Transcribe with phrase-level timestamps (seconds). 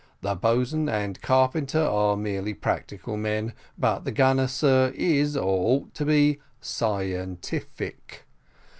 [0.21, 5.43] The boatswain and carpenter are merely practical men; but the gunner, sir, is, or
[5.83, 8.23] ought to be, scientific.